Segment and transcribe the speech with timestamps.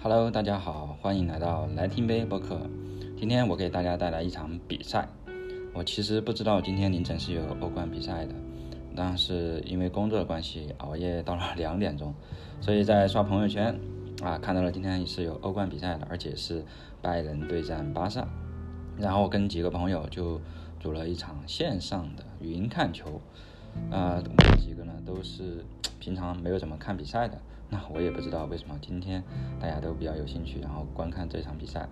[0.00, 2.56] Hello，大家好，欢迎来到来听杯播客。
[3.18, 5.08] 今天我给大家带来一场比赛。
[5.74, 8.32] 我其实不知道今天凌晨是有欧冠比赛的，
[8.94, 12.14] 但是因为工作的关系，熬夜到了两点钟，
[12.60, 13.76] 所以在刷朋友圈
[14.22, 16.64] 啊，看到了今天是有欧冠比赛的，而且是
[17.02, 18.24] 拜仁对战巴萨。
[18.96, 20.40] 然后跟几个朋友就
[20.78, 23.20] 组了一场线上的云看球。
[23.90, 25.64] 啊，我们几个呢都是
[25.98, 27.36] 平常没有怎么看比赛的。
[27.70, 29.22] 那我也不知道为什么今天
[29.60, 31.88] 大家都比较有兴趣，然后观看这场比赛。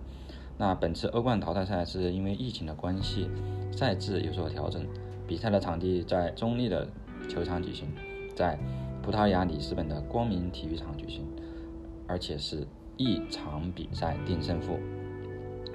[0.57, 3.29] 那本次欧冠淘汰赛是因为疫情的关系，
[3.71, 4.85] 赛制有所调整，
[5.27, 6.87] 比赛的场地在中立的
[7.29, 7.87] 球场举行，
[8.35, 8.57] 在
[9.03, 11.27] 葡萄牙里斯本的光明体育场举行，
[12.07, 14.79] 而且是一场比赛定胜负。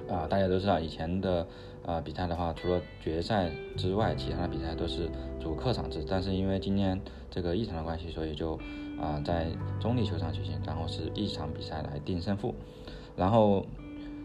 [0.09, 1.45] 啊，大家都知道以前的
[1.85, 8.59] 啊比赛的话，除了决赛之外，其他的比赛都是主客场制，但是因为今年这个疫情的关系，所以就。
[9.01, 9.47] 啊，在
[9.81, 12.53] 中立球场举行，然后是一场比赛来定胜负，
[13.17, 13.65] 然后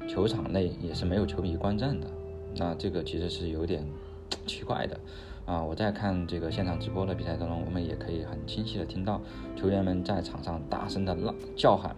[0.07, 2.07] 球场内也是没有球迷观战的，
[2.55, 3.83] 那这个其实是有点
[4.47, 5.01] 奇怪的
[5.47, 5.65] 啊。
[5.65, 9.21] 我在看这个现场直播的比赛当中，我们也可以很清晰的听到
[9.57, 11.97] 球员们在场上大声的嚷叫喊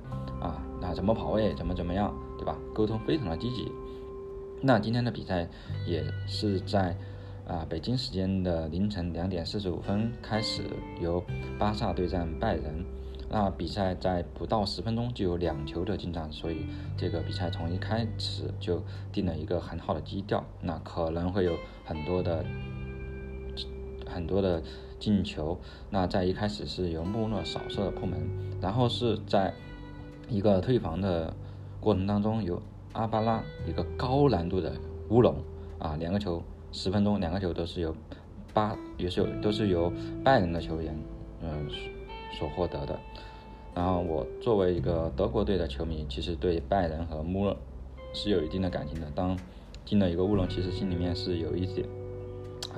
[0.95, 2.57] 怎么跑位，怎么怎么样，对吧？
[2.75, 3.71] 沟通非常的积极。
[4.63, 5.49] 那今天的比赛
[5.87, 6.97] 也是在。
[7.47, 10.63] 啊，北京时间的凌晨两点四十五分开始，
[11.01, 11.21] 由
[11.59, 12.85] 巴萨对战拜仁。
[13.29, 18.81] 那比赛在不到十分钟就有两球的进账，所以这个比赛从一开始就
[19.11, 20.45] 定了一个很好的基调。
[20.63, 22.45] 那可能会有很多的
[24.07, 24.63] 很多的
[25.01, 25.59] 进球。
[25.91, 28.21] 那在一开始是由穆勒扫射破门，
[28.61, 29.53] 然后是在
[30.31, 31.35] 一个退防的
[31.81, 34.73] 过程当中，由阿巴拉一个高难度的
[35.11, 35.35] 乌龙
[35.79, 36.43] 啊，两个球。
[36.73, 37.93] 十分钟，两个球都是由
[38.55, 39.93] 巴，也是有都是由
[40.23, 40.97] 拜仁的球员，
[41.43, 41.69] 嗯，
[42.39, 42.97] 所获得的。
[43.75, 47.57] 然后我作为一个德国队的球迷，其实对拜仁和穆勒
[48.13, 49.11] 是有一定的感情的。
[49.17, 49.37] 当
[49.85, 51.89] 进了一个乌龙，其实心里面是有一点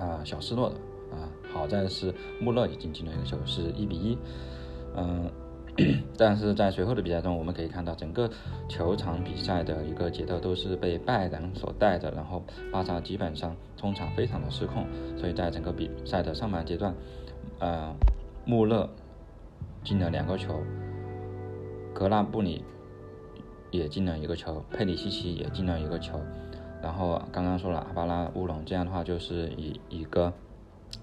[0.01, 0.77] 啊小失落的
[1.15, 1.29] 啊。
[1.53, 4.19] 好在是穆勒已经进了一个球，是一比一，
[4.97, 5.31] 嗯。
[6.19, 8.31] 但是在随后的比赛中，我们可以看到整个
[8.69, 16.95] 球场比赛的一个节奏都是被拜仁所带着，然后巴萨基本上中场非常的失控，所以在整个比赛的上半阶段，
[17.59, 17.95] 呃，
[18.45, 18.89] 穆勒
[19.83, 20.61] 进了两个球，
[21.95, 22.63] 格纳布里
[23.71, 26.21] 也进了一个球，佩里西奇也进了一个球，
[26.83, 30.33] 然后刚刚说了阿巴拉乌龙，这样的话就是以一个。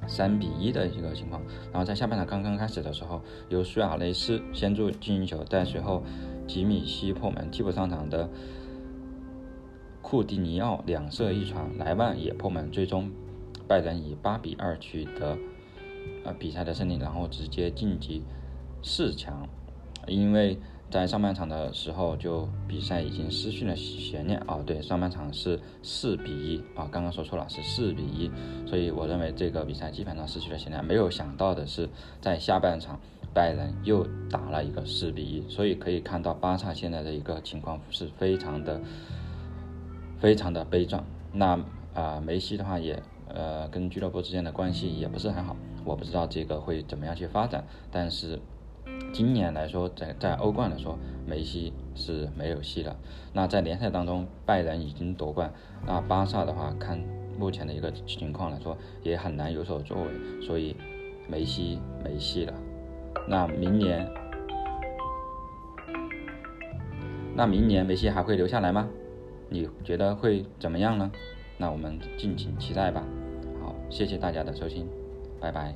[0.08, 1.42] 三比一的一个情况，
[1.72, 6.04] 然后在下半场刚刚开始的时候，由苏亚雷斯先助进球，但随后
[6.48, 8.30] 吉米西破门，替补上场的
[10.02, 13.12] 库蒂尼奥两射一传，莱万也破门，最终
[13.68, 15.38] 拜仁以八比二取得
[16.24, 18.24] 呃比赛的胜利，然后直接晋级
[18.82, 19.48] 四强，
[20.08, 20.58] 因为。
[20.90, 24.60] 在上半场的时候，就比赛已经失去了悬念啊！
[24.66, 28.32] 对，上半场是四比一啊，刚刚说错了，是四比一，
[28.66, 30.84] 所以我认为这个比赛基本上失去了悬念。
[30.84, 31.88] 没有想到的是，
[32.20, 33.00] 在下半场
[33.36, 38.82] 拜仁又打了一个四比一，所以可以看到巴萨现在的一个情况是非常的、
[40.20, 41.06] 非常的悲壮。
[41.32, 41.60] 那
[41.94, 48.40] 啊，梅西的话也呃跟俱乐部之间的关系也不是很好，我不知道这个会怎么样去发展，但是。
[49.12, 52.96] 今年来说，在在欧冠来说，梅西是没有戏了。
[53.34, 55.52] 那在联赛当中，拜仁已经夺冠，
[55.86, 57.00] 那巴萨的话，看
[57.38, 60.76] 目前的一个情况来说，也很难有所作为，所以
[61.28, 62.54] 梅西没戏了。
[63.28, 64.10] 那明年，
[67.36, 68.88] 那明年梅西还会留下来吗？
[69.50, 71.12] 你觉得会怎么样呢？
[71.58, 73.04] 那我们敬请期待吧。
[73.62, 74.88] 好，谢谢大家的收听，
[75.42, 75.76] 拜拜。